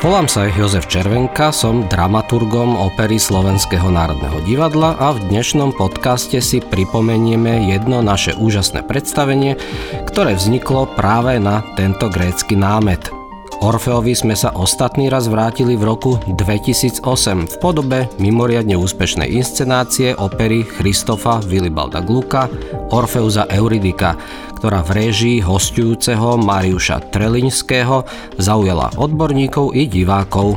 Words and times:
Volám 0.00 0.32
sa 0.32 0.48
Jozef 0.48 0.88
Červenka, 0.88 1.52
som 1.52 1.84
dramaturgom 1.84 2.72
opery 2.72 3.20
Slovenského 3.20 3.92
národného 3.92 4.40
divadla 4.48 4.96
a 4.96 5.12
v 5.12 5.28
dnešnom 5.28 5.76
podcaste 5.76 6.40
si 6.40 6.64
pripomenieme 6.64 7.68
jedno 7.68 8.00
naše 8.00 8.32
úžasné 8.32 8.80
predstavenie, 8.88 9.60
ktoré 10.08 10.40
vzniklo 10.40 10.88
práve 10.96 11.36
na 11.36 11.60
tento 11.76 12.08
grécky 12.08 12.56
námet. 12.56 13.19
Orfeovi 13.60 14.16
sme 14.16 14.32
sa 14.32 14.56
ostatný 14.56 15.12
raz 15.12 15.28
vrátili 15.28 15.76
v 15.76 15.84
roku 15.84 16.16
2008 16.32 17.04
v 17.44 17.54
podobe 17.60 18.08
mimoriadne 18.16 18.72
úspešnej 18.72 19.28
inscenácie 19.36 20.16
opery 20.16 20.64
Christofa 20.64 21.44
Willibalda 21.44 22.00
Gluka 22.00 22.48
Orfeuza 22.88 23.44
Euridika, 23.52 24.16
ktorá 24.56 24.80
v 24.80 25.04
réžii 25.04 25.38
hostujúceho 25.44 26.40
Mariuša 26.40 27.12
Treliňského 27.12 28.08
zaujala 28.40 28.96
odborníkov 28.96 29.76
i 29.76 29.84
divákov. 29.84 30.56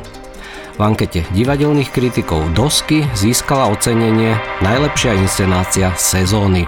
V 0.73 0.79
ankete 0.79 1.27
divadelných 1.35 1.91
kritikov 1.91 2.55
Dosky 2.55 3.03
získala 3.19 3.67
ocenenie 3.67 4.39
Najlepšia 4.63 5.11
inscenácia 5.19 5.91
sezóny. 5.99 6.65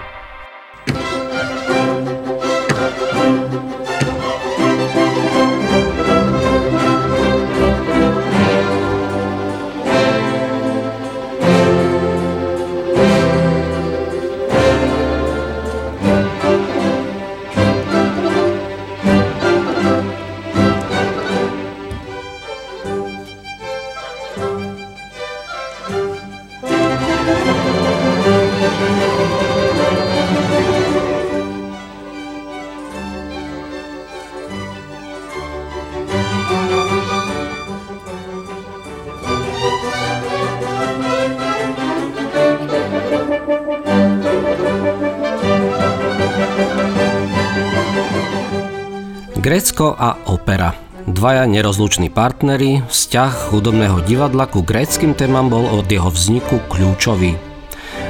Grécko 49.46 49.94
a 49.94 50.26
opera. 50.26 50.74
Dvaja 51.06 51.46
nerozluční 51.46 52.10
partnery, 52.10 52.82
vzťah 52.90 53.54
hudobného 53.54 54.02
divadla 54.02 54.50
ku 54.50 54.58
gréckým 54.66 55.14
témam 55.14 55.46
bol 55.46 55.70
od 55.70 55.86
jeho 55.86 56.10
vzniku 56.10 56.58
kľúčový. 56.66 57.55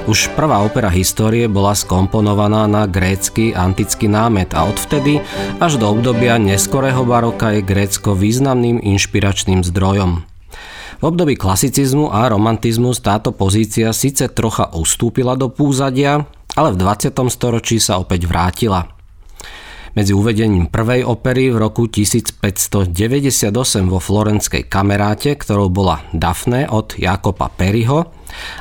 Už 0.06 0.30
prvá 0.38 0.62
opera 0.62 0.86
histórie 0.86 1.50
bola 1.50 1.74
skomponovaná 1.74 2.70
na 2.70 2.86
grécky 2.86 3.50
antický 3.50 4.06
námet 4.06 4.54
a 4.54 4.62
odvtedy 4.62 5.18
až 5.58 5.82
do 5.82 5.90
obdobia 5.90 6.38
neskorého 6.38 7.02
baroka 7.02 7.50
je 7.50 7.66
Grécko 7.66 8.14
významným 8.14 8.78
inšpiračným 8.86 9.66
zdrojom. 9.66 10.22
V 10.96 11.02
období 11.02 11.34
klasicizmu 11.34 12.14
a 12.14 12.30
romantizmu 12.30 12.94
táto 13.02 13.34
pozícia 13.34 13.90
síce 13.90 14.30
trocha 14.30 14.70
ustúpila 14.78 15.34
do 15.34 15.50
púzadia, 15.50 16.22
ale 16.54 16.70
v 16.70 16.86
20. 16.86 17.10
storočí 17.26 17.82
sa 17.82 17.98
opäť 17.98 18.30
vrátila– 18.30 18.86
medzi 19.96 20.12
uvedením 20.12 20.68
prvej 20.68 21.08
opery 21.08 21.48
v 21.48 21.56
roku 21.56 21.88
1598 21.88 23.48
vo 23.88 23.96
florenskej 23.96 24.68
kameráte, 24.68 25.32
ktorou 25.40 25.72
bola 25.72 26.04
Daphne 26.12 26.68
od 26.68 27.00
Jakopa 27.00 27.48
Periho 27.48 28.12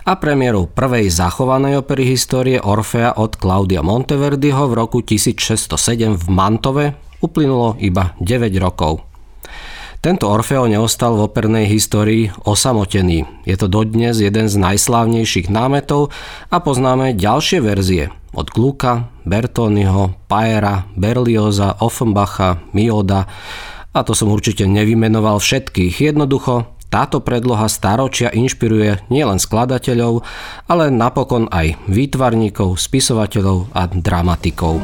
a 0.07 0.13
premiérou 0.15 0.71
prvej 0.71 1.11
zachovanej 1.11 1.83
opery 1.83 2.07
histórie 2.07 2.63
Orfea 2.63 3.19
od 3.19 3.35
Claudia 3.35 3.83
Monteverdiho 3.83 4.71
v 4.71 4.73
roku 4.79 5.03
1607 5.03 6.15
v 6.15 6.25
Mantove 6.31 6.85
uplynulo 7.19 7.75
iba 7.83 8.15
9 8.23 8.55
rokov. 8.63 9.14
Tento 10.05 10.29
Orfeo 10.29 10.69
neostal 10.69 11.17
v 11.17 11.25
opernej 11.25 11.65
histórii 11.65 12.29
osamotený. 12.45 13.25
Je 13.41 13.57
to 13.57 13.65
dodnes 13.65 14.21
jeden 14.21 14.45
z 14.45 14.53
najslávnejších 14.53 15.49
námetov 15.49 16.13
a 16.53 16.61
poznáme 16.61 17.17
ďalšie 17.17 17.57
verzie 17.65 18.13
od 18.29 18.53
Gluka, 18.53 19.09
Bertoniho, 19.25 20.13
Paera, 20.29 20.85
Berlioza, 20.93 21.73
Offenbacha, 21.81 22.61
Mioda 22.69 23.25
a 23.97 23.99
to 24.05 24.13
som 24.13 24.29
určite 24.29 24.69
nevymenoval 24.69 25.41
všetkých. 25.41 26.13
Jednoducho, 26.13 26.69
táto 26.93 27.25
predloha 27.25 27.65
staročia 27.65 28.29
inšpiruje 28.29 29.09
nielen 29.09 29.41
skladateľov, 29.41 30.21
ale 30.69 30.93
napokon 30.93 31.49
aj 31.49 31.81
výtvarníkov, 31.89 32.77
spisovateľov 32.77 33.73
a 33.73 33.89
dramatikov. 33.89 34.77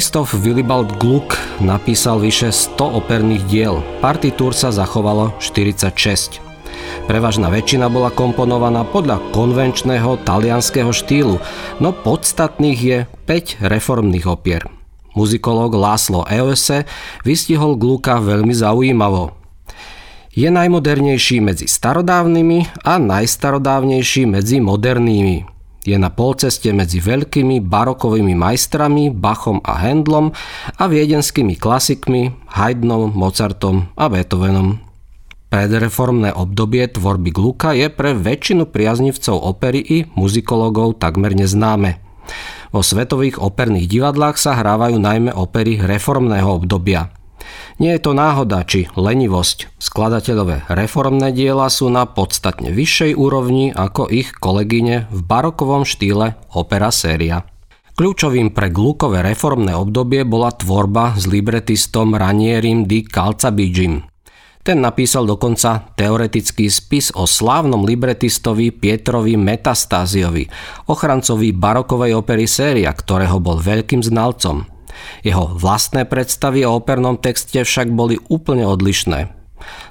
Christoph 0.00 0.32
Willibald 0.32 0.96
Gluck 0.96 1.36
napísal 1.60 2.24
vyše 2.24 2.48
100 2.48 3.04
operných 3.04 3.44
diel. 3.52 3.84
Partitúr 4.00 4.56
sa 4.56 4.72
zachovalo 4.72 5.36
46. 5.44 6.40
Prevažná 7.04 7.52
väčšina 7.52 7.92
bola 7.92 8.08
komponovaná 8.08 8.80
podľa 8.88 9.20
konvenčného 9.36 10.24
talianského 10.24 10.88
štýlu, 10.88 11.36
no 11.84 11.92
podstatných 11.92 12.80
je 12.80 12.98
5 13.28 13.60
reformných 13.60 14.24
opier. 14.24 14.64
Muzikolog 15.12 15.68
Láslo 15.76 16.24
Eose 16.32 16.88
vystihol 17.20 17.76
Gluka 17.76 18.24
veľmi 18.24 18.56
zaujímavo. 18.56 19.36
Je 20.32 20.48
najmodernejší 20.48 21.44
medzi 21.44 21.68
starodávnymi 21.68 22.88
a 22.88 22.96
najstarodávnejší 22.96 24.24
medzi 24.24 24.64
modernými. 24.64 25.59
Je 25.80 25.96
na 25.96 26.12
polceste 26.12 26.68
medzi 26.76 27.00
veľkými 27.00 27.64
barokovými 27.64 28.36
majstrami 28.36 29.08
Bachom 29.08 29.64
a 29.64 29.80
Handlom 29.80 30.28
a 30.76 30.84
viedenskými 30.84 31.56
klasikmi 31.56 32.36
Haydnom, 32.52 33.16
Mozartom 33.16 33.88
a 33.96 34.12
Beethovenom. 34.12 34.76
Predreformné 35.50 36.30
obdobie 36.36 36.86
tvorby 36.86 37.34
Gluka 37.34 37.74
je 37.74 37.90
pre 37.90 38.14
väčšinu 38.14 38.70
priaznivcov 38.70 39.34
opery 39.34 39.80
i 39.82 39.98
muzikologov 40.14 41.02
takmer 41.02 41.34
neznáme. 41.34 41.98
Vo 42.70 42.86
svetových 42.86 43.42
operných 43.42 43.90
divadlách 43.90 44.38
sa 44.38 44.54
hrávajú 44.54 45.02
najmä 45.02 45.34
opery 45.34 45.80
reformného 45.82 46.46
obdobia. 46.62 47.10
Nie 47.80 47.96
je 47.96 48.04
to 48.04 48.12
náhoda 48.12 48.62
či 48.68 48.92
lenivosť. 48.92 49.80
Skladateľové 49.80 50.68
reformné 50.68 51.32
diela 51.32 51.66
sú 51.72 51.88
na 51.88 52.04
podstatne 52.04 52.72
vyššej 52.72 53.16
úrovni 53.16 53.72
ako 53.72 54.08
ich 54.12 54.36
kolegyne 54.36 55.08
v 55.08 55.20
barokovom 55.24 55.88
štýle 55.88 56.36
opera 56.52 56.92
séria. 56.92 57.48
Kľúčovým 58.00 58.56
pre 58.56 58.72
Glukové 58.72 59.20
reformné 59.20 59.76
obdobie 59.76 60.24
bola 60.24 60.48
tvorba 60.56 61.12
s 61.20 61.28
libretistom 61.28 62.16
Ranierim 62.16 62.88
di 62.88 63.04
Calzabigim. 63.04 64.08
Ten 64.60 64.84
napísal 64.84 65.24
dokonca 65.24 65.96
teoretický 65.96 66.68
spis 66.68 67.08
o 67.16 67.24
slávnom 67.24 67.80
libretistovi 67.84 68.72
Pietrovi 68.72 69.40
Metastáziovi, 69.40 70.44
ochrancovi 70.92 71.56
barokovej 71.56 72.12
opery 72.12 72.44
séria, 72.44 72.92
ktorého 72.92 73.40
bol 73.40 73.56
veľkým 73.56 74.04
znalcom. 74.04 74.68
Jeho 75.22 75.52
vlastné 75.56 76.08
predstavy 76.08 76.64
o 76.64 76.76
opernom 76.76 77.20
texte 77.20 77.60
však 77.62 77.92
boli 77.92 78.16
úplne 78.28 78.64
odlišné. 78.66 79.40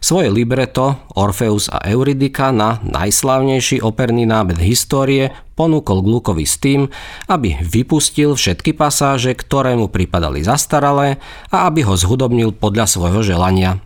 Svoje 0.02 0.34
libreto 0.34 0.98
Orfeus 1.14 1.70
a 1.70 1.84
Euridika 1.86 2.50
na 2.50 2.82
najslávnejší 2.82 3.86
operný 3.86 4.26
nábed 4.26 4.58
histórie 4.58 5.30
ponúkol 5.54 6.02
Glukovi 6.02 6.48
s 6.48 6.58
tým, 6.58 6.88
aby 7.28 7.60
vypustil 7.62 8.34
všetky 8.34 8.74
pasáže, 8.74 9.36
ktoré 9.36 9.76
mu 9.76 9.92
pripadali 9.92 10.42
zastaralé 10.42 11.22
a 11.54 11.68
aby 11.70 11.86
ho 11.86 11.94
zhudobnil 11.94 12.56
podľa 12.56 12.86
svojho 12.90 13.22
želania. 13.22 13.84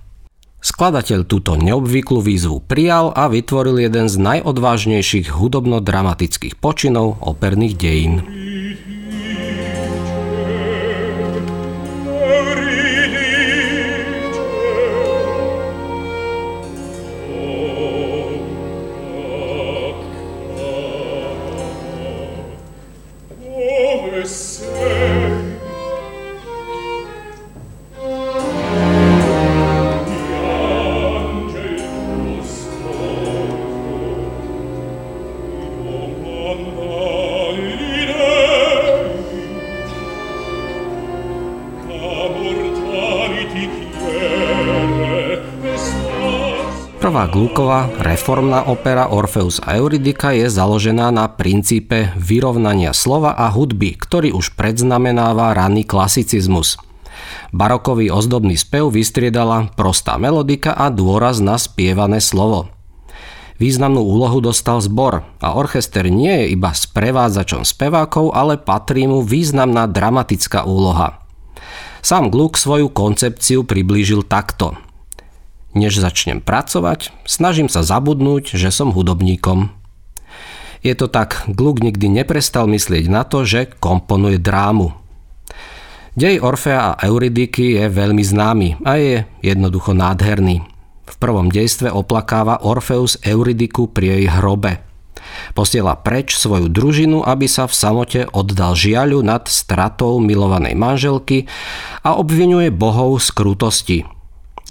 Skladateľ 0.64 1.28
túto 1.28 1.60
neobvyklú 1.60 2.24
výzvu 2.24 2.64
prijal 2.64 3.12
a 3.12 3.28
vytvoril 3.28 3.84
jeden 3.84 4.08
z 4.08 4.16
najodvážnejších 4.16 5.36
hudobno-dramatických 5.36 6.56
počinov 6.56 7.20
operných 7.20 7.76
dejín. 7.76 8.14
Prvá 47.14 47.30
Gluková 47.30 47.94
reformná 48.02 48.66
opera 48.66 49.06
Orfeus 49.06 49.62
a 49.62 49.78
Euridika 49.78 50.34
je 50.34 50.50
založená 50.50 51.14
na 51.14 51.30
princípe 51.30 52.10
vyrovnania 52.18 52.90
slova 52.90 53.38
a 53.38 53.54
hudby, 53.54 53.94
ktorý 54.02 54.34
už 54.34 54.58
predznamenáva 54.58 55.54
ranný 55.54 55.86
klasicizmus. 55.86 56.82
Barokový 57.54 58.10
ozdobný 58.10 58.58
spev 58.58 58.90
vystriedala 58.90 59.70
prostá 59.78 60.18
melodika 60.18 60.74
a 60.74 60.90
dôraz 60.90 61.38
na 61.38 61.62
spievané 61.62 62.18
slovo. 62.18 62.74
Významnú 63.62 64.02
úlohu 64.02 64.42
dostal 64.42 64.82
zbor 64.82 65.22
a 65.38 65.54
orchester 65.54 66.10
nie 66.10 66.34
je 66.34 66.58
iba 66.58 66.74
sprevádzačom 66.74 67.62
spevákov, 67.62 68.34
ale 68.34 68.58
patrí 68.58 69.06
mu 69.06 69.22
významná 69.22 69.86
dramatická 69.86 70.66
úloha. 70.66 71.22
Sám 72.02 72.34
Gluck 72.34 72.58
svoju 72.58 72.90
koncepciu 72.90 73.70
priblížil 73.70 74.26
takto– 74.26 74.74
než 75.74 76.02
začnem 76.02 76.40
pracovať, 76.40 77.14
snažím 77.28 77.68
sa 77.68 77.86
zabudnúť, 77.86 78.58
že 78.58 78.74
som 78.74 78.94
hudobníkom. 78.94 79.74
Je 80.84 80.94
to 81.00 81.08
tak, 81.08 81.48
Gluck 81.48 81.80
nikdy 81.80 82.12
neprestal 82.12 82.68
myslieť 82.68 83.08
na 83.08 83.24
to, 83.24 83.48
že 83.48 83.72
komponuje 83.80 84.36
drámu. 84.36 84.92
Dej 86.14 86.46
Orfea 86.46 86.94
a 86.94 87.00
Euridiky 87.10 87.80
je 87.80 87.90
veľmi 87.90 88.22
známy 88.22 88.86
a 88.86 89.02
je 89.02 89.26
jednoducho 89.42 89.98
nádherný. 89.98 90.62
V 91.10 91.16
prvom 91.18 91.50
dejstve 91.50 91.90
oplakáva 91.90 92.62
Orfeus 92.62 93.18
Euridiku 93.26 93.90
pri 93.90 94.20
jej 94.20 94.26
hrobe. 94.30 94.84
Posiela 95.58 95.98
preč 95.98 96.38
svoju 96.38 96.70
družinu, 96.70 97.26
aby 97.26 97.50
sa 97.50 97.66
v 97.66 97.74
samote 97.74 98.22
oddal 98.30 98.78
žiaľu 98.78 99.26
nad 99.26 99.50
stratou 99.50 100.22
milovanej 100.22 100.78
manželky 100.78 101.50
a 102.06 102.14
obvinuje 102.14 102.70
bohov 102.70 103.18
z 103.24 103.28
krutosti, 103.34 103.98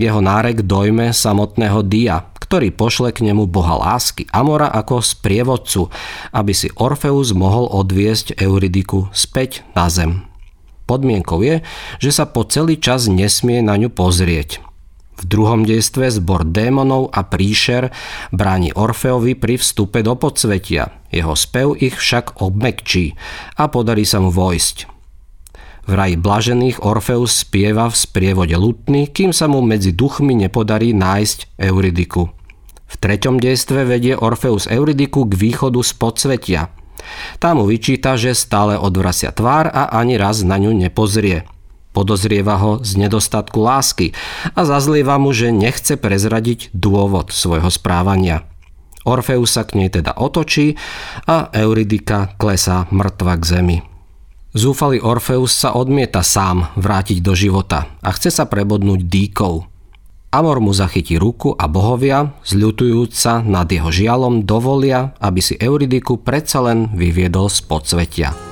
jeho 0.02 0.18
nárek 0.18 0.66
dojme 0.66 1.14
samotného 1.14 1.86
Dia, 1.86 2.26
ktorý 2.42 2.74
pošle 2.74 3.14
k 3.14 3.24
nemu 3.24 3.46
boha 3.46 3.78
lásky 3.78 4.28
Amora 4.34 4.68
ako 4.68 5.00
sprievodcu, 5.00 5.88
aby 6.34 6.52
si 6.52 6.68
Orfeus 6.76 7.32
mohol 7.32 7.70
odviesť 7.70 8.36
Euridiku 8.36 9.08
späť 9.14 9.64
na 9.72 9.86
zem. 9.88 10.26
Podmienkou 10.84 11.40
je, 11.40 11.64
že 12.02 12.10
sa 12.12 12.28
po 12.28 12.44
celý 12.44 12.76
čas 12.76 13.08
nesmie 13.08 13.64
na 13.64 13.80
ňu 13.80 13.88
pozrieť. 13.88 14.60
V 15.16 15.24
druhom 15.24 15.64
dejstve 15.64 16.12
zbor 16.12 16.44
démonov 16.44 17.08
a 17.14 17.24
príšer 17.24 17.94
bráni 18.34 18.74
Orfeovi 18.76 19.38
pri 19.38 19.56
vstupe 19.56 20.04
do 20.04 20.18
podsvetia. 20.18 20.92
Jeho 21.08 21.32
spev 21.38 21.78
ich 21.78 21.96
však 21.96 22.42
obmekčí 22.42 23.16
a 23.56 23.70
podarí 23.70 24.04
sa 24.04 24.18
mu 24.18 24.28
vojsť. 24.28 24.91
V 25.82 25.98
blažených 25.98 26.86
Orfeus 26.86 27.42
spieva 27.42 27.90
v 27.90 27.96
sprievode 27.98 28.54
lutny, 28.54 29.10
kým 29.10 29.34
sa 29.34 29.50
mu 29.50 29.58
medzi 29.66 29.90
duchmi 29.90 30.38
nepodarí 30.46 30.94
nájsť 30.94 31.58
Euridiku. 31.58 32.30
V 32.86 32.94
treťom 33.00 33.42
dejstve 33.42 33.82
vedie 33.88 34.14
Orfeus 34.14 34.70
Euridiku 34.70 35.26
k 35.26 35.34
východu 35.34 35.80
z 35.82 35.92
podsvetia. 35.98 36.62
Tá 37.42 37.50
mu 37.56 37.66
vyčíta, 37.66 38.14
že 38.14 38.30
stále 38.30 38.78
odvracia 38.78 39.34
tvár 39.34 39.74
a 39.74 39.90
ani 39.90 40.14
raz 40.14 40.46
na 40.46 40.54
ňu 40.54 40.70
nepozrie. 40.70 41.50
Podozrieva 41.92 42.56
ho 42.62 42.80
z 42.80 42.96
nedostatku 42.96 43.58
lásky 43.58 44.14
a 44.54 44.64
zazlieva 44.64 45.18
mu, 45.18 45.34
že 45.34 45.52
nechce 45.52 45.98
prezradiť 45.98 46.72
dôvod 46.72 47.34
svojho 47.34 47.68
správania. 47.68 48.46
Orfeus 49.02 49.58
sa 49.58 49.66
k 49.66 49.82
nej 49.82 49.90
teda 49.90 50.14
otočí 50.14 50.78
a 51.26 51.50
Euridika 51.52 52.38
klesá 52.38 52.86
mŕtva 52.94 53.34
k 53.34 53.44
zemi. 53.44 53.91
Zúfalý 54.52 55.00
Orfeus 55.00 55.56
sa 55.56 55.72
odmieta 55.72 56.20
sám 56.20 56.68
vrátiť 56.76 57.24
do 57.24 57.32
života 57.32 57.88
a 58.04 58.12
chce 58.12 58.28
sa 58.28 58.44
prebodnúť 58.44 59.00
dýkou. 59.00 59.64
Amor 60.28 60.60
mu 60.60 60.76
zachytí 60.76 61.16
ruku 61.16 61.56
a 61.56 61.64
bohovia, 61.64 62.36
zľutujúc 62.44 63.16
sa 63.16 63.40
nad 63.40 63.64
jeho 63.64 63.88
žialom, 63.88 64.44
dovolia, 64.44 65.16
aby 65.24 65.40
si 65.40 65.56
Euridiku 65.56 66.20
predsa 66.20 66.60
len 66.60 66.92
vyviedol 66.92 67.48
z 67.48 67.64
podsvetia. 67.64 68.51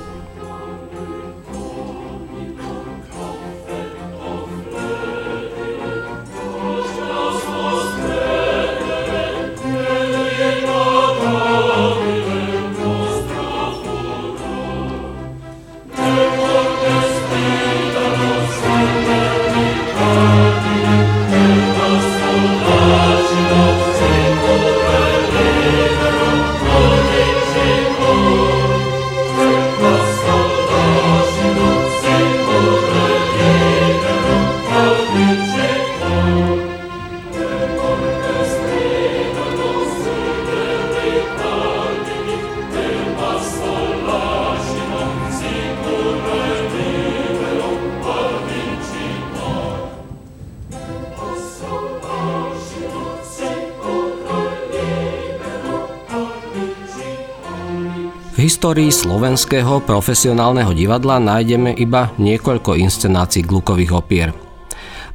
Histórii 58.70 58.94
slovenského 58.94 59.82
profesionálneho 59.82 60.70
divadla 60.70 61.18
nájdeme 61.18 61.74
iba 61.74 62.14
niekoľko 62.22 62.78
inscenácií 62.78 63.42
Glukových 63.42 63.90
opier. 63.90 64.30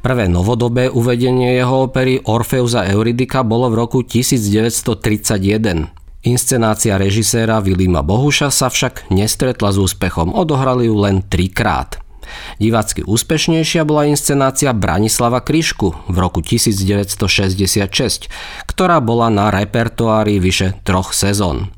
Prvé 0.04 0.28
novodobé 0.28 0.92
uvedenie 0.92 1.56
jeho 1.56 1.88
opery 1.88 2.20
Orfeus 2.28 2.76
a 2.76 2.84
Euridika 2.84 3.48
bolo 3.48 3.72
v 3.72 3.80
roku 3.80 4.04
1931. 4.04 5.88
Inscenácia 6.28 7.00
režiséra 7.00 7.64
Vilima 7.64 8.04
Bohuša 8.04 8.52
sa 8.52 8.68
však 8.68 9.08
nestretla 9.16 9.72
s 9.72 9.80
úspechom, 9.80 10.36
odohrali 10.36 10.92
ju 10.92 11.00
len 11.00 11.24
trikrát. 11.24 12.04
Divácky 12.60 13.08
úspešnejšia 13.08 13.88
bola 13.88 14.04
inscenácia 14.12 14.76
Branislava 14.76 15.40
Kryšku 15.40 16.12
v 16.12 16.18
roku 16.20 16.44
1966, 16.44 18.28
ktorá 18.68 19.00
bola 19.00 19.32
na 19.32 19.48
repertoári 19.48 20.44
vyše 20.44 20.76
troch 20.84 21.16
sezón. 21.16 21.72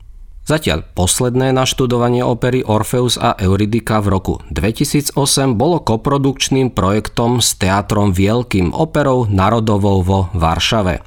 Zatiaľ 0.48 0.88
posledné 0.96 1.52
naštudovanie 1.52 2.24
opery 2.24 2.64
Orpheus 2.64 3.20
a 3.20 3.36
Euridika 3.36 4.00
v 4.00 4.16
roku 4.16 4.34
2008 4.48 5.12
bolo 5.60 5.84
koprodukčným 5.84 6.72
projektom 6.72 7.44
s 7.44 7.60
teatrom 7.60 8.16
Vielkým 8.16 8.72
operou 8.72 9.28
Narodovou 9.28 10.00
vo 10.00 10.32
Varšave. 10.32 11.04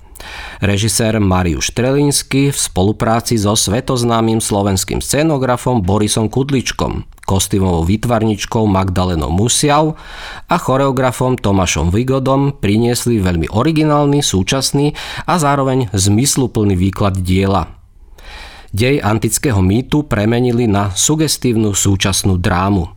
Režisér 0.61 1.17
Mariuš 1.25 1.73
Trelinsky 1.73 2.53
v 2.53 2.59
spolupráci 2.61 3.41
so 3.41 3.57
svetoznámym 3.57 4.45
slovenským 4.45 5.01
scénografom 5.01 5.81
Borisom 5.81 6.29
Kudličkom, 6.29 7.09
kostýmovou 7.25 7.89
výtvarničkou 7.89 8.69
Magdalenou 8.69 9.33
Musiau 9.33 9.97
a 10.53 10.57
choreografom 10.61 11.41
Tomášom 11.41 11.89
Vigodom 11.89 12.61
priniesli 12.61 13.17
veľmi 13.17 13.49
originálny, 13.49 14.21
súčasný 14.21 14.93
a 15.25 15.41
zároveň 15.41 15.89
zmysluplný 15.97 16.77
výklad 16.77 17.25
diela– 17.25 17.73
dej 18.71 19.03
antického 19.03 19.59
mýtu 19.63 20.07
premenili 20.07 20.71
na 20.71 20.95
sugestívnu 20.95 21.75
súčasnú 21.75 22.39
drámu. 22.39 22.91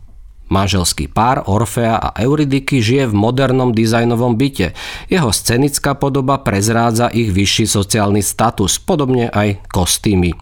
Manželský 0.52 1.08
pár 1.08 1.48
Orfea 1.48 1.96
a 1.96 2.08
Euridiky 2.20 2.78
žije 2.78 3.10
v 3.10 3.14
modernom 3.16 3.72
dizajnovom 3.72 4.36
byte. 4.36 4.76
Jeho 5.08 5.32
scenická 5.32 5.96
podoba 5.96 6.44
prezrádza 6.44 7.08
ich 7.08 7.32
vyšší 7.32 7.64
sociálny 7.64 8.20
status, 8.20 8.76
podobne 8.76 9.32
aj 9.32 9.64
kostýmy. 9.72 10.36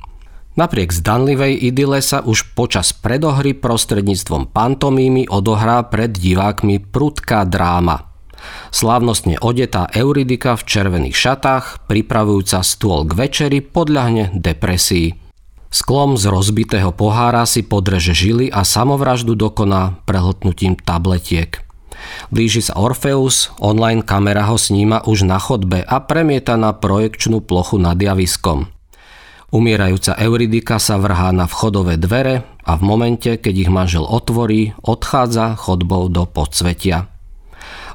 Napriek 0.53 0.93
zdanlivej 0.93 1.65
idyle 1.65 2.05
sa 2.05 2.21
už 2.21 2.53
počas 2.53 2.93
predohry 2.93 3.57
prostredníctvom 3.57 4.53
pantomímy 4.53 5.31
odohrá 5.33 5.81
pred 5.89 6.13
divákmi 6.13 6.83
prudká 6.93 7.49
dráma. 7.49 8.13
Slávnostne 8.75 9.39
odetá 9.39 9.87
Euridika 9.95 10.59
v 10.59 10.67
červených 10.67 11.15
šatách, 11.17 11.87
pripravujúca 11.87 12.61
stôl 12.67 13.07
k 13.07 13.13
večeri, 13.17 13.59
podľahne 13.63 14.35
depresii. 14.35 15.22
Sklom 15.73 16.21
z 16.21 16.29
rozbitého 16.29 16.93
pohára 16.93 17.49
si 17.49 17.65
podreže 17.65 18.13
žily 18.13 18.53
a 18.53 18.61
samovraždu 18.61 19.33
dokoná 19.33 20.05
prehltnutím 20.05 20.77
tabletiek. 20.77 21.65
Blíži 22.29 22.61
sa 22.61 22.77
Orfeus, 22.77 23.49
online 23.57 24.05
kamera 24.05 24.45
ho 24.53 24.61
sníma 24.61 25.09
už 25.09 25.25
na 25.25 25.41
chodbe 25.41 25.81
a 25.81 25.97
premieta 26.05 26.61
na 26.61 26.77
projekčnú 26.77 27.41
plochu 27.41 27.81
nad 27.81 27.97
javiskom. 27.97 28.69
Umierajúca 29.49 30.13
Euridika 30.21 30.77
sa 30.77 31.01
vrhá 31.01 31.33
na 31.33 31.49
vchodové 31.49 31.97
dvere 31.97 32.45
a 32.69 32.77
v 32.77 32.83
momente, 32.85 33.41
keď 33.41 33.55
ich 33.57 33.73
manžel 33.73 34.05
otvorí, 34.05 34.77
odchádza 34.85 35.57
chodbou 35.57 36.13
do 36.13 36.29
podsvetia. 36.29 37.09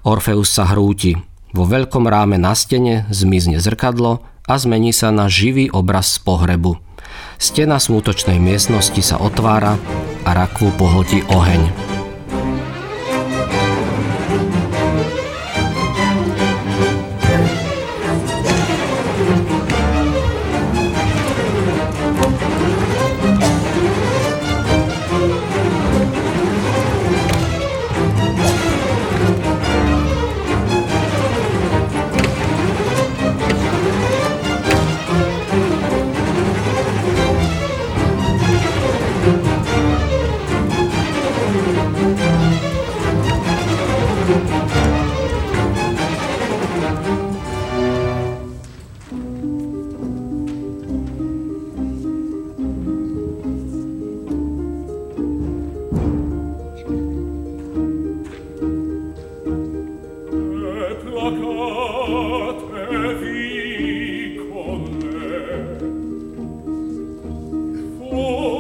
Orfeus 0.02 0.50
sa 0.50 0.66
hrúti. 0.74 1.14
Vo 1.54 1.70
veľkom 1.70 2.10
ráme 2.10 2.42
na 2.42 2.58
stene 2.58 3.06
zmizne 3.14 3.62
zrkadlo 3.62 4.26
a 4.50 4.54
zmení 4.58 4.90
sa 4.98 5.14
na 5.14 5.30
živý 5.30 5.70
obraz 5.70 6.18
z 6.18 6.26
pohrebu– 6.26 6.82
Stena 7.38 7.78
smútočnej 7.78 8.42
miestnosti 8.42 8.98
sa 9.06 9.22
otvára 9.22 9.78
a 10.26 10.30
rakvu 10.34 10.74
pohltí 10.74 11.22
oheň. 11.30 11.97
我 68.10 68.57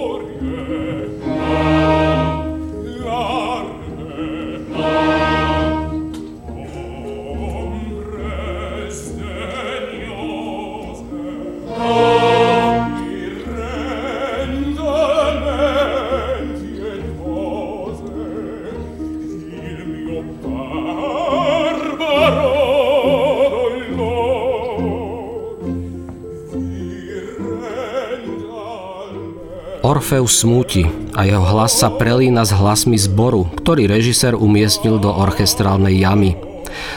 Orfeus 30.08 30.40
smúti 30.40 30.88
a 31.20 31.28
jeho 31.28 31.44
hlas 31.44 31.84
sa 31.84 31.92
prelína 31.92 32.48
s 32.48 32.56
hlasmi 32.56 32.96
zboru, 32.96 33.44
ktorý 33.60 33.92
režisér 33.92 34.40
umiestnil 34.40 35.04
do 35.04 35.12
orchestrálnej 35.12 36.00
jamy. 36.00 36.40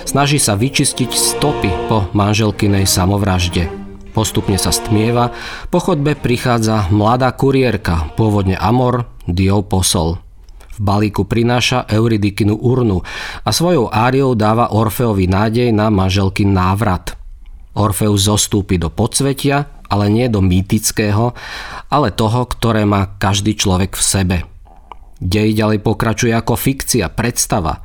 Snaží 0.06 0.38
sa 0.38 0.54
vyčistiť 0.54 1.10
stopy 1.10 1.90
po 1.90 2.06
manželkinej 2.14 2.86
samovražde. 2.86 3.66
Postupne 4.14 4.54
sa 4.62 4.70
stmieva, 4.70 5.34
po 5.74 5.82
chodbe 5.82 6.14
prichádza 6.14 6.86
mladá 6.94 7.34
kuriérka, 7.34 8.14
pôvodne 8.14 8.54
Amor, 8.54 9.10
Dio 9.26 9.66
posol. 9.66 10.22
V 10.70 10.78
balíku 10.78 11.26
prináša 11.26 11.90
Euridikinu 11.90 12.62
urnu 12.62 13.02
a 13.42 13.50
svojou 13.50 13.90
áriou 13.90 14.38
dáva 14.38 14.70
Orfeovi 14.70 15.26
nádej 15.26 15.74
na 15.74 15.90
manželky 15.90 16.46
návrat. 16.46 17.18
Orfeus 17.74 18.30
zostúpi 18.30 18.78
do 18.78 18.86
podsvetia 18.86 19.79
ale 19.90 20.06
nie 20.09 20.30
do 20.30 20.38
mýtického, 20.38 21.35
ale 21.90 22.14
toho, 22.14 22.47
ktoré 22.47 22.87
má 22.87 23.18
každý 23.18 23.59
človek 23.59 23.99
v 23.99 24.02
sebe. 24.02 24.37
Dej 25.20 25.52
ďalej 25.52 25.85
pokračuje 25.85 26.32
ako 26.32 26.56
fikcia, 26.56 27.12
predstava. 27.12 27.85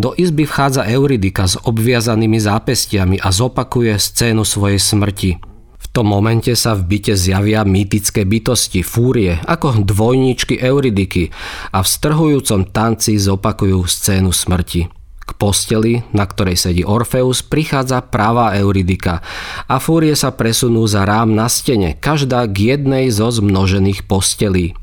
Do 0.00 0.16
izby 0.16 0.48
vchádza 0.48 0.88
Euridika 0.88 1.44
s 1.44 1.60
obviazanými 1.60 2.40
zápestiami 2.40 3.20
a 3.20 3.28
zopakuje 3.28 3.92
scénu 4.00 4.46
svojej 4.46 4.80
smrti. 4.80 5.30
V 5.76 5.86
tom 5.92 6.08
momente 6.08 6.56
sa 6.56 6.72
v 6.72 6.88
byte 6.88 7.12
zjavia 7.12 7.68
mýtické 7.68 8.24
bytosti, 8.24 8.80
fúrie, 8.80 9.36
ako 9.44 9.84
dvojničky 9.84 10.56
Euridiky 10.56 11.28
a 11.76 11.84
v 11.84 11.88
strhujúcom 11.90 12.72
tanci 12.72 13.20
zopakujú 13.20 13.84
scénu 13.84 14.32
smrti. 14.32 15.01
Posteli, 15.42 16.06
na 16.14 16.22
ktorej 16.22 16.54
sedí 16.54 16.86
Orfeus, 16.86 17.42
prichádza 17.42 17.98
práva 17.98 18.54
Euridika 18.54 19.26
a 19.66 19.82
fúrie 19.82 20.14
sa 20.14 20.30
presunú 20.30 20.86
za 20.86 21.02
rám 21.02 21.34
na 21.34 21.50
stene, 21.50 21.98
každá 21.98 22.46
k 22.46 22.78
jednej 22.78 23.10
zo 23.10 23.26
zmnožených 23.26 24.06
postelí. 24.06 24.78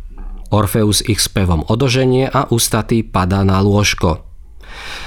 Orfeus 0.52 1.00
ich 1.08 1.24
spevom 1.24 1.64
odoženie 1.64 2.28
a 2.28 2.52
ústatý 2.52 3.08
padá 3.08 3.48
na 3.48 3.64
lôžko. 3.64 4.28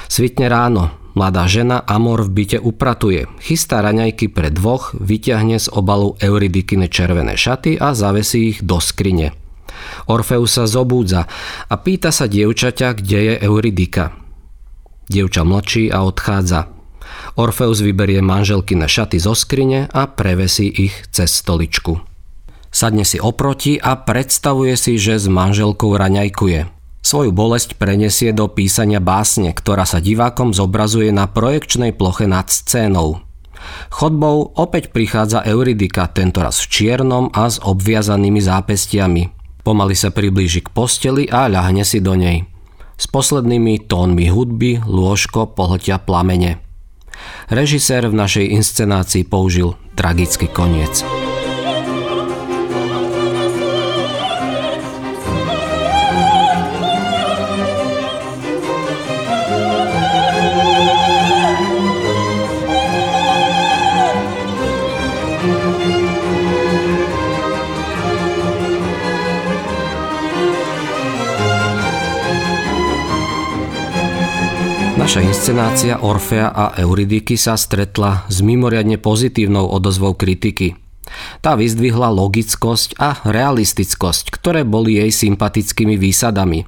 Svitne 0.09 0.49
ráno, 0.49 0.89
mladá 1.13 1.45
žena 1.45 1.85
Amor 1.85 2.25
v 2.25 2.33
byte 2.33 2.57
upratuje, 2.57 3.29
chystá 3.45 3.85
raňajky 3.85 4.33
pre 4.33 4.49
dvoch, 4.49 4.97
vyťahne 4.97 5.61
z 5.61 5.69
obalu 5.69 6.17
Euridikine 6.17 6.89
červené 6.89 7.37
šaty 7.37 7.77
a 7.77 7.93
zavesí 7.93 8.57
ich 8.57 8.59
do 8.65 8.81
skrine. 8.81 9.37
Orfeus 10.09 10.57
sa 10.57 10.65
zobúdza 10.65 11.29
a 11.69 11.75
pýta 11.77 12.09
sa 12.09 12.25
dievčaťa, 12.25 12.97
kde 12.97 13.19
je 13.21 13.35
Euridika. 13.45 14.17
Dievča 15.13 15.45
mlčí 15.45 15.93
a 15.93 16.09
odchádza. 16.09 16.73
Orfeus 17.37 17.85
vyberie 17.85 18.25
manželky 18.25 18.73
na 18.73 18.89
šaty 18.89 19.21
zo 19.21 19.37
skrine 19.37 19.93
a 19.93 20.09
prevesí 20.09 20.73
ich 20.73 20.97
cez 21.13 21.29
stoličku. 21.29 22.01
Sadne 22.73 23.05
si 23.05 23.21
oproti 23.21 23.77
a 23.77 24.01
predstavuje 24.01 24.73
si, 24.81 24.97
že 24.97 25.21
s 25.21 25.29
manželkou 25.29 25.93
raňajkuje. 25.93 26.73
Svoju 27.05 27.35
bolesť 27.35 27.77
prenesie 27.77 28.33
do 28.33 28.49
písania 28.49 29.03
básne, 29.03 29.53
ktorá 29.53 29.85
sa 29.85 30.01
divákom 30.01 30.57
zobrazuje 30.57 31.13
na 31.13 31.29
projekčnej 31.29 31.93
ploche 31.93 32.25
nad 32.25 32.49
scénou. 32.49 33.21
Chodbou 33.93 34.55
opäť 34.57 34.91
prichádza 34.91 35.45
Euridika, 35.45 36.09
tentoraz 36.09 36.65
v 36.65 36.71
čiernom 36.71 37.29
a 37.35 37.51
s 37.51 37.61
obviazanými 37.61 38.41
zápestiami. 38.41 39.23
Pomaly 39.63 39.95
sa 39.95 40.11
priblíži 40.11 40.65
k 40.65 40.73
posteli 40.73 41.29
a 41.31 41.47
ľahne 41.47 41.87
si 41.87 42.03
do 42.03 42.19
nej. 42.19 42.52
S 43.03 43.11
poslednými 43.11 43.91
tónmi 43.91 44.31
hudby 44.31 44.79
lôžko 44.87 45.51
pohltia 45.59 45.99
plamene. 45.99 46.63
Režisér 47.51 48.07
v 48.07 48.15
našej 48.15 48.55
inscenácii 48.55 49.27
použil 49.27 49.75
tragický 49.99 50.47
koniec. 50.47 51.03
Naša 75.13 75.29
inscenácia 75.29 75.95
Orfea 76.01 76.57
a 76.57 76.73
Euridiky 76.73 77.37
sa 77.37 77.53
stretla 77.53 78.25
s 78.33 78.41
mimoriadne 78.41 78.97
pozitívnou 78.97 79.69
odozvou 79.69 80.17
kritiky. 80.17 80.73
Tá 81.45 81.53
vyzdvihla 81.53 82.09
logickosť 82.09 82.97
a 82.97 83.21
realistickosť, 83.21 84.33
ktoré 84.33 84.65
boli 84.65 84.97
jej 84.97 85.13
sympatickými 85.13 86.01
výsadami. 86.01 86.65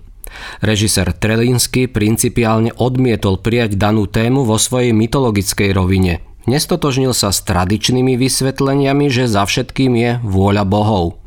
Režisér 0.61 1.17
Trelinsky 1.17 1.89
principiálne 1.89 2.69
odmietol 2.77 3.41
prijať 3.41 3.81
danú 3.81 4.05
tému 4.05 4.45
vo 4.45 4.61
svojej 4.61 4.93
mytologickej 4.93 5.73
rovine. 5.73 6.21
Nestotožnil 6.45 7.17
sa 7.17 7.33
s 7.33 7.41
tradičnými 7.49 8.21
vysvetleniami, 8.21 9.09
že 9.09 9.25
za 9.25 9.49
všetkým 9.49 9.97
je 9.97 10.11
vôľa 10.21 10.69
bohov. 10.69 11.24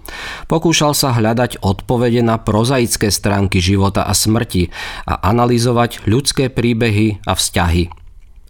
Pokúšal 0.48 0.96
sa 0.96 1.14
hľadať 1.14 1.60
odpovede 1.60 2.24
na 2.24 2.40
prozaické 2.40 3.12
stránky 3.12 3.60
života 3.60 4.08
a 4.08 4.14
smrti 4.16 4.72
a 5.06 5.20
analyzovať 5.28 6.08
ľudské 6.08 6.48
príbehy 6.48 7.24
a 7.28 7.34
vzťahy. 7.36 7.92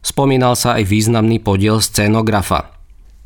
Spomínal 0.02 0.56
sa 0.56 0.80
aj 0.80 0.88
významný 0.88 1.44
podiel 1.44 1.84
scénografa. 1.84 2.72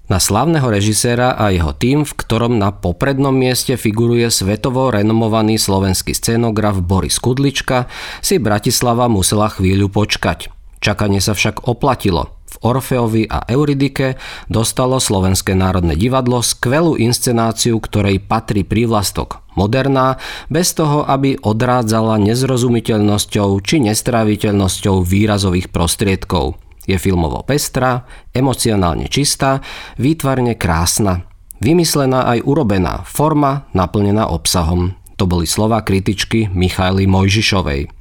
Na 0.09 0.19
slavného 0.19 0.67
režiséra 0.67 1.39
a 1.39 1.55
jeho 1.55 1.71
tým, 1.71 2.03
v 2.03 2.11
ktorom 2.11 2.59
na 2.59 2.75
poprednom 2.75 3.31
mieste 3.31 3.79
figuruje 3.79 4.27
svetovo 4.27 4.91
renomovaný 4.91 5.55
slovenský 5.55 6.11
scénograf 6.11 6.83
Boris 6.83 7.15
Kudlička, 7.15 7.87
si 8.19 8.35
Bratislava 8.35 9.07
musela 9.07 9.47
chvíľu 9.47 9.87
počkať. 9.87 10.51
Čakanie 10.83 11.23
sa 11.23 11.31
však 11.31 11.63
oplatilo– 11.69 12.33
v 12.51 12.55
Orfeovi 12.59 13.23
a 13.31 13.47
Euridike 13.47 14.19
dostalo 14.51 14.99
Slovenské 14.99 15.55
národné 15.55 15.95
divadlo 15.95 16.43
skvelú 16.43 16.99
inscenáciu, 16.99 17.79
ktorej 17.79 18.19
patrí 18.27 18.67
prívlastok 18.67 19.41
moderná, 19.55 20.19
bez 20.47 20.71
toho, 20.75 21.03
aby 21.07 21.35
odrádzala 21.39 22.19
nezrozumiteľnosťou 22.23 23.49
či 23.63 23.83
nestráviteľnosťou 23.87 25.03
výrazových 25.03 25.71
prostriedkov. 25.71 26.59
Je 26.89 26.97
filmovo 26.97 27.45
pestrá, 27.45 28.09
emocionálne 28.33 29.05
čistá, 29.05 29.61
výtvarne 30.01 30.57
krásna. 30.57 31.27
Vymyslená 31.61 32.25
aj 32.25 32.41
urobená, 32.41 33.05
forma 33.05 33.69
naplnená 33.77 34.25
obsahom. 34.33 34.97
To 35.21 35.29
boli 35.29 35.45
slova 35.45 35.85
kritičky 35.85 36.49
Michaily 36.49 37.05
Mojžišovej. 37.05 37.93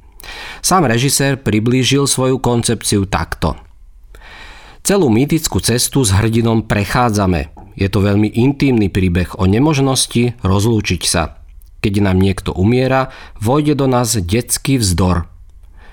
Sám 0.65 0.89
režisér 0.89 1.37
priblížil 1.37 2.09
svoju 2.09 2.41
koncepciu 2.41 3.05
takto– 3.05 3.53
Celú 4.81 5.13
mýtickú 5.13 5.61
cestu 5.61 6.01
s 6.01 6.09
hrdinom 6.09 6.65
prechádzame. 6.65 7.53
Je 7.77 7.85
to 7.85 8.01
veľmi 8.01 8.33
intímny 8.33 8.89
príbeh 8.89 9.37
o 9.37 9.45
nemožnosti 9.45 10.41
rozlúčiť 10.41 11.03
sa. 11.05 11.37
Keď 11.85 12.01
nám 12.01 12.17
niekto 12.17 12.49
umiera, 12.49 13.13
vojde 13.37 13.77
do 13.77 13.85
nás 13.85 14.17
detský 14.17 14.81
vzdor. 14.81 15.29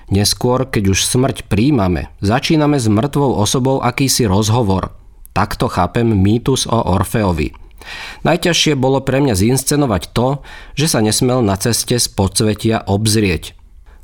Neskôr, 0.09 0.65
keď 0.65 0.97
už 0.97 1.05
smrť 1.05 1.45
príjmame, 1.45 2.09
začíname 2.17 2.81
s 2.81 2.89
mŕtvou 2.89 3.37
osobou 3.37 3.77
akýsi 3.77 4.25
rozhovor. 4.25 4.97
Takto 5.37 5.69
chápem 5.69 6.09
mýtus 6.09 6.65
o 6.65 6.81
Orfeovi. 6.97 7.53
Najťažšie 8.25 8.73
bolo 8.73 9.05
pre 9.05 9.21
mňa 9.21 9.37
zinscenovať 9.37 10.03
to, 10.17 10.41
že 10.73 10.89
sa 10.89 10.99
nesmel 11.05 11.45
na 11.45 11.61
ceste 11.61 11.93
z 11.93 12.09
podsvetia 12.09 12.81
obzrieť. 12.89 13.53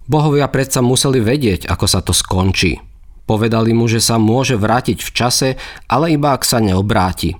Bohovia 0.05 0.45
predsa 0.45 0.85
museli 0.85 1.17
vedieť, 1.17 1.65
ako 1.65 1.85
sa 1.89 2.05
to 2.05 2.13
skončí. 2.13 2.77
Povedali 3.25 3.73
mu, 3.73 3.89
že 3.89 3.97
sa 3.97 4.21
môže 4.21 4.53
vrátiť 4.53 5.01
v 5.01 5.09
čase, 5.09 5.49
ale 5.89 6.13
iba 6.13 6.37
ak 6.37 6.45
sa 6.45 6.61
neobráti. 6.61 7.33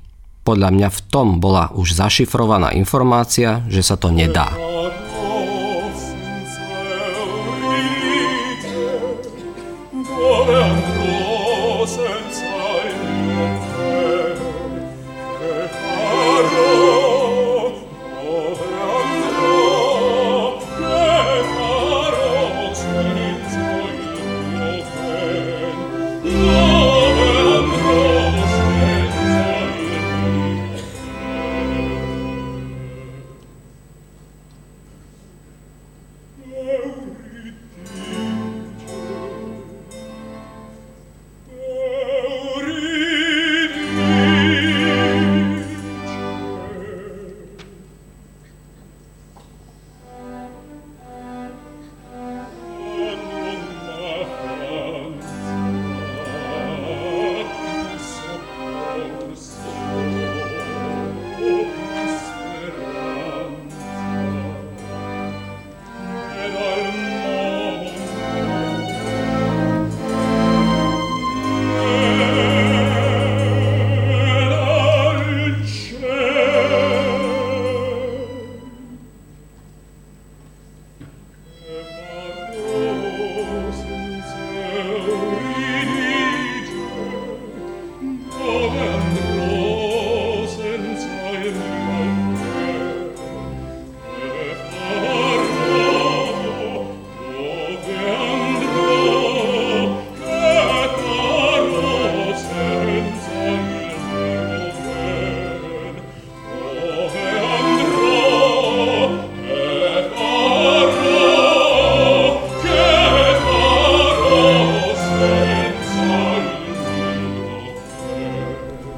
Podľa 0.45 0.69
mňa 0.73 0.89
v 0.93 0.99
tom 1.09 1.27
bola 1.41 1.73
už 1.73 1.97
zašifrovaná 1.97 2.73
informácia, 2.77 3.65
že 3.69 3.81
sa 3.81 3.97
to 3.97 4.13
nedá. 4.13 4.53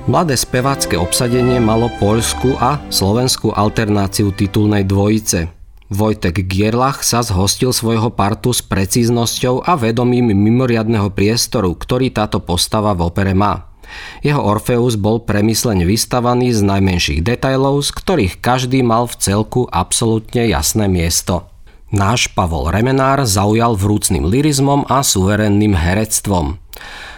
Mladé 0.07 0.39
spevácké 0.39 0.95
obsadenie 0.95 1.59
malo 1.59 1.91
poľskú 1.99 2.55
a 2.63 2.79
slovenskú 2.87 3.51
alternáciu 3.51 4.31
titulnej 4.31 4.87
dvojice. 4.87 5.51
Vojtek 5.91 6.47
Gierlach 6.47 7.03
sa 7.03 7.19
zhostil 7.19 7.75
svojho 7.75 8.07
partu 8.15 8.55
s 8.55 8.63
precíznosťou 8.63 9.67
a 9.67 9.75
vedomím 9.75 10.31
mimoriadného 10.31 11.11
priestoru, 11.11 11.75
ktorý 11.75 12.15
táto 12.15 12.39
postava 12.39 12.95
v 12.95 13.03
opere 13.03 13.35
má. 13.35 13.67
Jeho 14.23 14.39
Orfeus 14.39 14.95
bol 14.95 15.27
premyslene 15.27 15.83
vystavaný 15.83 16.55
z 16.55 16.63
najmenších 16.63 17.19
detajlov, 17.19 17.83
z 17.83 17.91
ktorých 17.91 18.33
každý 18.39 18.87
mal 18.87 19.11
v 19.11 19.19
celku 19.19 19.67
absolútne 19.67 20.47
jasné 20.47 20.87
miesto. 20.87 21.51
Náš 21.91 22.31
Pavol 22.31 22.71
Remenár 22.71 23.27
zaujal 23.27 23.75
vrúcným 23.75 24.23
lirizmom 24.23 24.87
a 24.87 25.03
suverénnym 25.03 25.75
herectvom. 25.75 26.63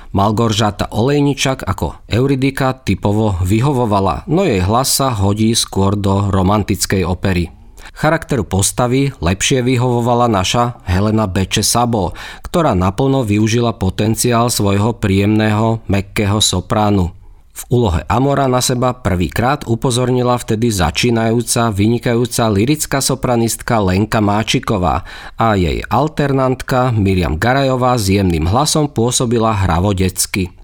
Malgoržata 0.10 0.89
Olejničak 0.89 1.62
ako 1.62 2.02
Euridika 2.10 2.74
typovo 2.74 3.38
vyhovovala, 3.45 4.26
no 4.26 4.41
jej 4.41 4.58
hlas 4.65 4.89
sa 4.89 5.13
hodí 5.13 5.54
skôr 5.54 5.93
do 5.93 6.34
romantickej 6.34 7.06
opery. 7.06 7.54
Charakteru 7.93 8.48
postavy 8.48 9.12
lepšie 9.22 9.62
vyhovovala 9.62 10.32
naša 10.32 10.82
Helena 10.88 11.30
Beče 11.30 11.62
Sabo, 11.62 12.15
ktorá 12.41 12.74
naplno 12.74 13.22
využila 13.22 13.76
potenciál 13.76 14.48
svojho 14.48 14.98
príjemného, 14.98 15.84
mekkého 15.86 16.41
sopránu. 16.41 17.18
V 17.60 17.63
úlohe 17.76 18.08
Amora 18.08 18.48
na 18.48 18.63
seba 18.63 18.95
prvýkrát 18.95 19.67
upozornila 19.67 20.39
vtedy 20.39 20.72
začínajúca, 20.72 21.76
vynikajúca 21.76 22.48
lirická 22.48 23.04
sopranistka 23.04 23.84
Lenka 23.84 24.24
Máčiková 24.24 25.04
a 25.36 25.60
jej 25.60 25.84
alternantka 25.91 26.95
Miriam 26.95 27.36
Garajová 27.36 28.00
s 28.00 28.08
jemným 28.15 28.48
hlasom 28.48 28.88
pôsobila 28.88 29.52
hravodecky. 29.52 30.59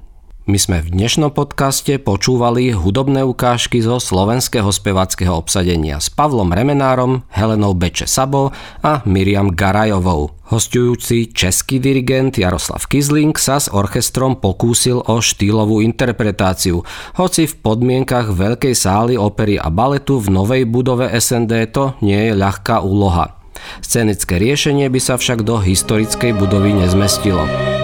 My 0.45 0.61
sme 0.61 0.77
v 0.77 0.93
dnešnom 0.93 1.33
podcaste 1.33 1.97
počúvali 1.97 2.69
hudobné 2.69 3.25
ukážky 3.25 3.81
zo 3.81 3.97
slovenského 3.97 4.69
spevackého 4.69 5.33
obsadenia 5.33 5.97
s 5.97 6.13
Pavlom 6.13 6.53
Remenárom, 6.53 7.25
Helenou 7.33 7.73
Beče 7.73 8.05
Sabo 8.05 8.53
a 8.85 9.01
Miriam 9.09 9.49
Garajovou. 9.49 10.37
Hostujúci 10.45 11.33
český 11.33 11.81
dirigent 11.81 12.37
Jaroslav 12.37 12.85
Kizling 12.85 13.33
sa 13.41 13.57
s 13.57 13.73
orchestrom 13.73 14.37
pokúsil 14.37 15.01
o 15.01 15.17
štýlovú 15.17 15.81
interpretáciu, 15.81 16.85
hoci 17.17 17.49
v 17.49 17.57
podmienkach 17.65 18.29
veľkej 18.29 18.77
sály 18.77 19.17
opery 19.17 19.57
a 19.57 19.73
baletu 19.73 20.21
v 20.21 20.29
novej 20.29 20.69
budove 20.69 21.09
SND 21.09 21.73
to 21.73 21.97
nie 22.05 22.29
je 22.29 22.37
ľahká 22.37 22.85
úloha. 22.85 23.33
Scenické 23.81 24.37
riešenie 24.37 24.93
by 24.93 25.01
sa 25.01 25.17
však 25.17 25.41
do 25.41 25.57
historickej 25.57 26.37
budovy 26.37 26.77
nezmestilo. 26.77 27.74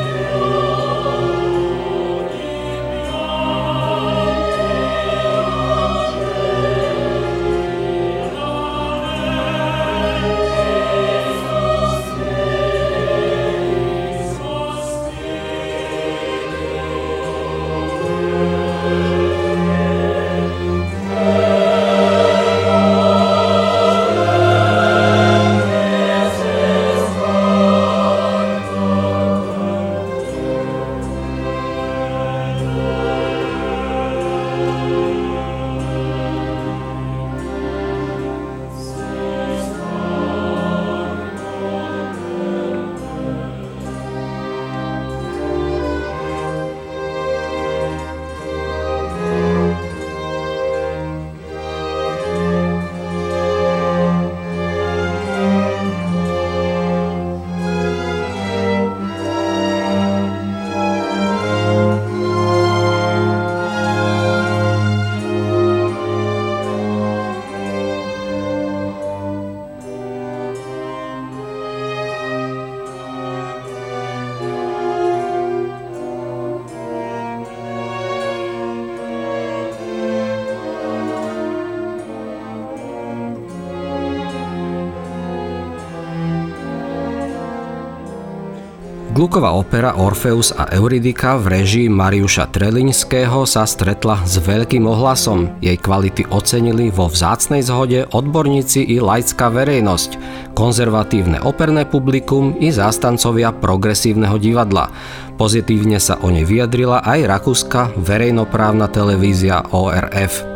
Gluková 89.12 89.52
opera 89.52 90.00
Orfeus 90.00 90.56
a 90.56 90.71
Euridika 90.71 91.36
v 91.36 91.60
režii 91.60 91.91
Mariuša 91.91 92.47
Treliňského 92.47 93.43
sa 93.43 93.67
stretla 93.67 94.24
s 94.24 94.39
veľkým 94.39 94.88
ohlasom. 94.88 95.52
Jej 95.60 95.84
kvality 95.84 96.32
ocenili 96.32 96.88
vo 96.88 97.12
vzácnej 97.12 97.60
zhode 97.60 98.08
odborníci 98.08 98.88
i 98.88 99.04
laická 99.04 99.52
verejnosť, 99.52 100.15
konzervatívne 100.56 101.43
operné 101.43 101.84
publikum 101.84 102.56
i 102.63 102.71
zástancovia 102.71 103.52
progresívneho 103.52 104.39
divadla. 104.39 104.88
Pozitívne 105.36 106.00
sa 106.00 106.15
o 106.24 106.32
nej 106.32 106.47
vyjadrila 106.47 107.04
aj 107.04 107.19
rakúska 107.28 107.91
verejnoprávna 108.00 108.88
televízia 108.88 109.60
ORF. 109.76 110.50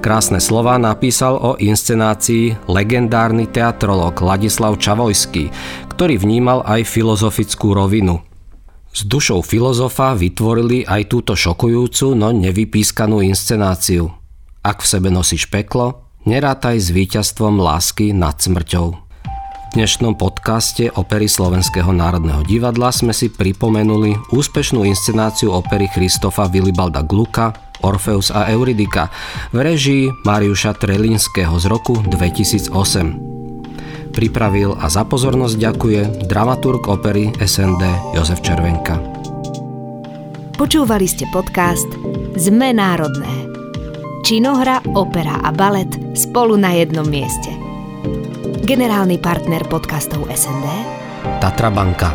Krásne 0.00 0.40
slova 0.40 0.80
napísal 0.80 1.36
o 1.36 1.60
inscenácii 1.60 2.56
legendárny 2.72 3.44
teatrolog 3.44 4.16
Ladislav 4.16 4.80
Čavojský, 4.80 5.52
ktorý 5.92 6.16
vnímal 6.16 6.64
aj 6.64 6.88
filozofickú 6.88 7.76
rovinu. 7.76 8.24
S 8.96 9.04
dušou 9.04 9.44
filozofa 9.44 10.16
vytvorili 10.16 10.88
aj 10.88 11.04
túto 11.04 11.36
šokujúcu, 11.36 12.16
no 12.16 12.32
nevypískanú 12.32 13.20
inscenáciu. 13.20 14.08
Ak 14.64 14.80
v 14.80 14.88
sebe 14.88 15.12
nosíš 15.12 15.52
peklo, 15.52 16.08
nerátaj 16.24 16.80
s 16.80 16.88
víťazstvom 16.88 17.60
lásky 17.60 18.16
nad 18.16 18.40
smrťou. 18.40 18.99
Dnešnom 19.70 20.18
podcaste 20.18 20.90
opery 20.98 21.30
Slovenského 21.30 21.94
národného 21.94 22.42
divadla 22.42 22.90
sme 22.90 23.14
si 23.14 23.30
pripomenuli 23.30 24.34
úspešnú 24.34 24.82
inscenáciu 24.82 25.54
opery 25.54 25.86
Christofa 25.86 26.50
Vilibalda 26.50 27.06
Gluka 27.06 27.54
Orfeus 27.86 28.34
a 28.34 28.50
Euridika 28.50 29.06
v 29.54 29.62
režii 29.62 30.10
Mariuša 30.26 30.74
Trelinského 30.74 31.54
z 31.54 31.70
roku 31.70 32.02
2008. 32.02 34.10
Pripravil 34.10 34.74
a 34.74 34.90
za 34.90 35.06
pozornosť 35.06 35.54
ďakuje 35.54 36.26
dramaturg 36.26 36.90
opery 36.90 37.30
SND 37.38 38.18
Jozef 38.18 38.42
Červenka. 38.42 38.98
Počúvali 40.58 41.06
ste 41.06 41.30
podcast 41.30 41.86
Zme 42.34 42.74
národné. 42.74 43.54
Činohra, 44.26 44.82
opera 44.98 45.38
a 45.46 45.54
balet 45.54 45.94
spolu 46.18 46.58
na 46.58 46.74
jednom 46.74 47.06
mieste. 47.06 47.59
Generálny 48.70 49.18
partner 49.18 49.66
podcastov 49.66 50.30
SND 50.30 50.66
Tatra 51.42 51.74
Banka. 51.74 52.14